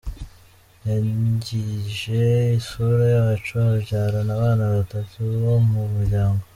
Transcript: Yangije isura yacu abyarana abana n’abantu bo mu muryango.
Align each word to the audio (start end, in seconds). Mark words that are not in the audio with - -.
Yangije 0.87 2.23
isura 2.59 3.05
yacu 3.17 3.53
abyarana 3.73 4.31
abana 4.37 4.63
n’abantu 4.71 5.19
bo 5.43 5.55
mu 5.69 5.83
muryango. 5.95 6.43